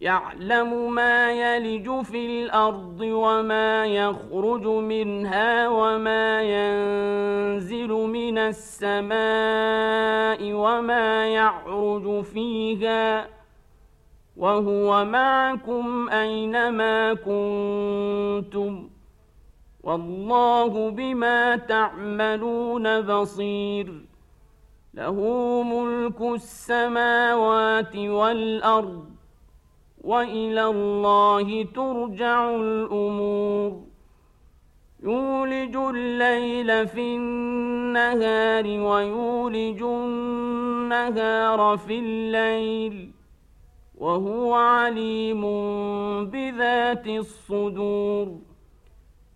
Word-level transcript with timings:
يعلم 0.00 0.94
ما 0.94 1.32
يلج 1.32 2.02
في 2.02 2.26
الأرض 2.26 3.00
وما 3.00 3.86
يخرج 3.86 4.66
منها 4.66 5.68
وما 5.68 6.42
ينزل 6.42 7.88
من 7.88 8.38
السماء 8.38 9.12
وما 10.52 11.26
يعرج 11.26 12.24
فيها 12.24 13.28
وهو 14.36 15.04
معكم 15.04 16.08
أينما 16.08 17.14
كنتم 17.14 18.88
والله 19.82 20.90
بما 20.90 21.56
تعملون 21.56 23.00
بصير 23.00 24.04
له 24.94 25.14
ملك 25.62 26.20
السماوات 26.20 27.96
والأرض 27.96 29.19
وإلى 30.04 30.66
الله 30.66 31.62
ترجع 31.62 32.50
الأمور. 32.50 33.80
يولج 35.02 35.76
الليل 35.76 36.88
في 36.88 37.16
النهار 37.16 38.66
ويولج 38.66 39.82
النهار 39.82 41.76
في 41.76 41.98
الليل 41.98 43.10
وهو 43.98 44.54
عليم 44.54 45.42
بذات 46.24 47.06
الصدور. 47.06 48.49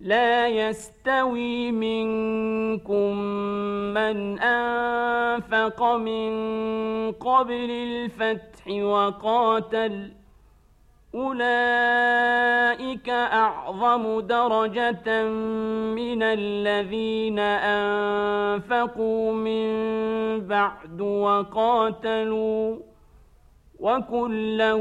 لا 0.00 0.48
يستوي 0.48 1.72
منكم 1.72 3.16
من 3.94 4.38
أنفق 4.38 5.82
من 5.82 6.32
قبل 7.12 7.70
الفتح 7.70 8.68
وقاتل. 8.68 10.12
أولئك 11.14 13.08
أعظم 13.08 14.20
درجة 14.20 15.24
من 15.94 16.22
الذين 16.22 17.38
أنفقوا 17.38 19.32
من 19.32 19.66
بعد 20.40 21.00
وقاتلوا. 21.00 22.76
وكلا 23.80 24.74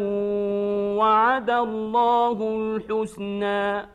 وعد 0.97 1.49
الله 1.49 2.57
الحسنى. 2.57 3.94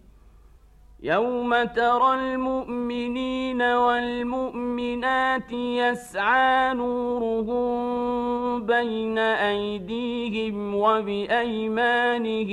يوم 1.03 1.63
ترى 1.63 2.13
المؤمنين 2.13 3.61
والمؤمنات 3.61 5.51
يسعى 5.51 6.73
نورهم 6.73 8.65
بين 8.65 9.17
ايديهم 9.17 10.75
وبايمانهم 10.75 12.49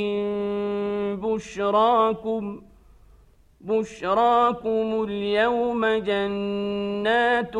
بشراكم 1.17 2.61
بشراكم 3.61 5.05
اليوم 5.09 5.87
جنات 5.87 7.55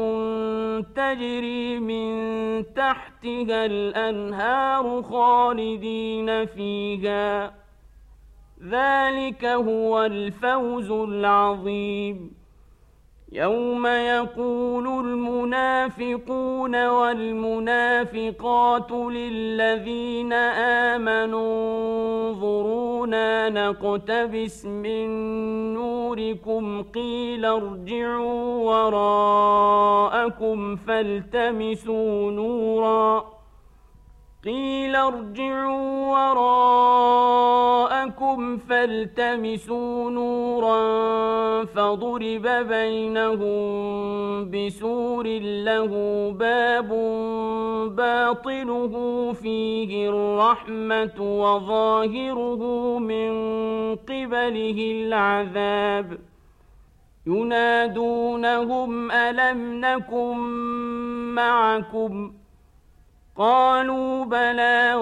تجري 0.97 1.79
من 1.79 2.65
تحتها 2.75 3.67
الانهار 3.67 5.03
خالدين 5.03 6.47
فيها 6.47 7.59
ذلك 8.63 9.45
هو 9.45 10.03
الفوز 10.03 10.91
العظيم. 10.91 12.39
يوم 13.33 13.87
يقول 13.87 15.07
المنافقون 15.07 16.87
والمنافقات 16.87 18.93
للذين 18.93 20.33
آمنوا 20.93 22.29
انظرونا 22.29 23.49
نقتبس 23.49 24.67
من 24.67 25.09
نوركم 25.75 26.83
قيل 26.83 27.45
ارجعوا 27.45 28.51
وراءكم 28.91 30.77
فالتمسوا 30.77 32.31
نورا. 32.31 33.25
قيل 34.45 34.97
ارجعوا 34.97 36.13
وراءكم 36.13 37.88
فالتمسوا 38.57 40.11
نورا 40.11 41.65
فضرب 41.65 42.47
بينهم 42.69 44.51
بسور 44.51 45.27
له 45.69 45.93
باب 46.39 46.89
باطنه 47.97 48.95
فيه 49.33 50.09
الرحمة 50.09 51.21
وظاهره 51.21 52.63
من 52.99 53.31
قبله 53.97 54.79
العذاب 54.93 56.19
ينادونهم 57.27 59.11
ألم 59.11 59.81
نكن 59.81 60.37
معكم؟ 61.35 62.33
قالوا 63.39 64.25
بلى 64.25 64.95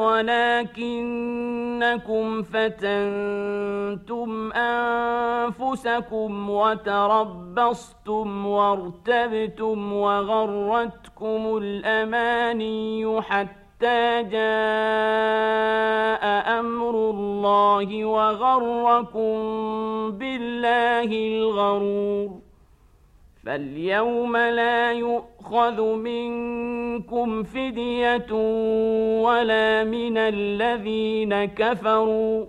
ولكنكم 0.76 2.42
فتنتم 2.42 4.52
أنفسكم 4.52 6.50
وتربصتم 6.50 8.46
وارتبتم 8.46 9.92
وغرتكم 9.92 11.56
الأماني 11.56 13.22
حتى 13.22 14.22
جاء 14.22 14.36
أمر 16.60 17.10
الله 17.10 18.04
وغركم 18.04 19.36
بالله 20.10 21.04
الغرور 21.04 22.30
فاليوم 23.46 24.36
لا 24.36 24.92
يؤخذ 25.46 25.82
منكم 25.82 27.42
فدية 27.42 28.32
ولا 29.22 29.84
من 29.84 30.18
الذين 30.18 31.44
كفروا 31.44 32.46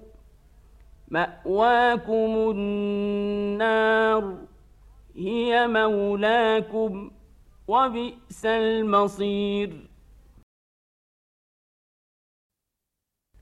مأواكم 1.07 2.51
النار 2.55 4.38
هي 5.15 5.67
مولاكم 5.67 7.11
وبئس 7.67 8.45
المصير. 8.45 9.87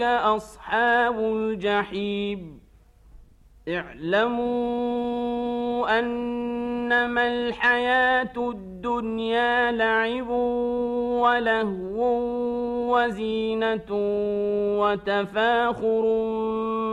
أصحاب 0.00 1.18
الجحيم 1.18 2.60
اعلموا 3.68 5.08
أنما 5.98 7.28
الحياة 7.28 8.32
الدنيا 8.36 9.72
لعب 9.72 10.28
ولهو 11.22 11.98
وزينة 12.94 13.90
وتفاخر 14.80 16.04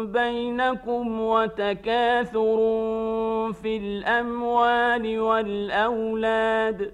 بينكم 0.06 1.22
وتكاثر 1.22 2.57
في 3.54 3.78
الأموال 3.78 5.19
والأولاد 5.19 6.94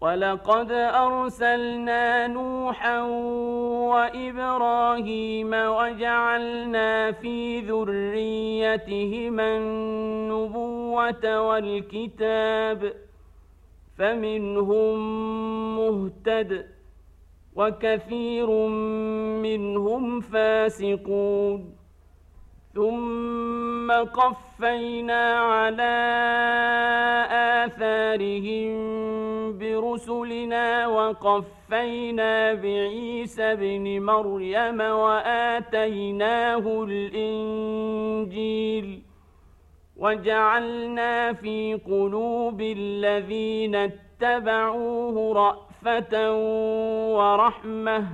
ولقد 0.00 0.72
أرسلنا 0.72 2.26
نوحا 2.26 3.00
وإبراهيم 3.92 5.50
وجعلنا 5.52 7.12
في 7.12 7.60
ذريتهما 7.60 9.56
النبوة 9.56 11.40
والكتاب 11.40 12.92
فمنهم 13.98 14.96
مهتد 15.76 16.66
وكثير 17.56 18.50
منهم 19.42 20.20
فاسقون 20.20 21.74
ثم 22.74 23.90
قفينا 23.92 25.38
على 25.38 25.96
آثارهم 27.66 29.29
برسلنا 29.80 30.86
وقفينا 30.86 32.54
بعيسى 32.54 33.42
ابن 33.42 34.02
مريم 34.02 34.80
وآتيناه 34.80 36.84
الإنجيل 36.88 39.02
وجعلنا 39.96 41.32
في 41.32 41.74
قلوب 41.86 42.60
الذين 42.60 43.74
اتبعوه 43.74 45.34
رأفة 45.34 46.32
ورحمة 47.16 48.06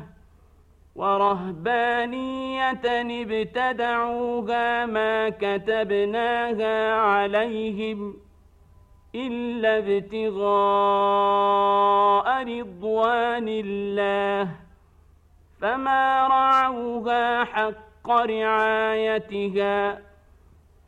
ورهبانية 0.96 2.80
ابتدعوها 3.22 4.86
ما 4.86 5.28
كتبناها 5.28 6.94
عليهم 6.94 8.25
إلا 9.16 9.78
ابتغاء 9.78 10.46
رضوان 12.44 13.48
الله 13.48 14.48
فما 15.60 16.26
رعوها 16.26 17.44
حق 17.44 18.10
رعايتها 18.10 19.98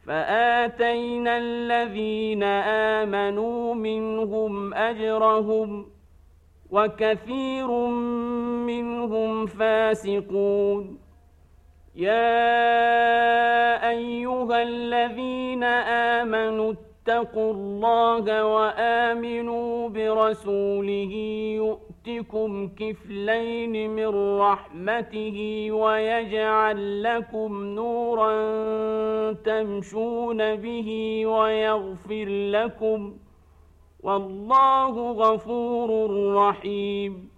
فآتينا 0.06 1.38
الذين 1.38 2.42
آمنوا 3.02 3.74
منهم 3.74 4.74
أجرهم 4.74 5.82
ۖ 5.82 5.86
وكثير 6.70 7.70
منهم 8.66 9.46
فاسقون. 9.46 10.98
يا 11.94 12.48
أيها 13.90 14.62
الذين 14.62 15.64
آمنوا 16.14 16.72
اتقوا 17.08 17.52
الله 17.52 18.44
وآمنوا 18.44 19.88
برسوله 19.88 21.12
يؤتكم 21.56 22.68
كفلين 22.68 23.90
من 23.90 24.38
رحمته 24.38 25.68
ويجعل 25.72 27.02
لكم 27.02 27.64
نورا 27.64 28.32
تمشون 29.32 30.56
به 30.56 31.22
ويغفر 31.26 32.24
لكم 32.28 33.10
ۖ. 33.10 33.14
والله 34.02 35.12
غفور 35.12 36.10
رحيم. 36.34 37.37